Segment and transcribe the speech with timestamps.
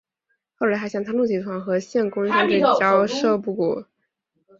[0.55, 3.85] 后来他向三鹿集团和县工商局交涉不果。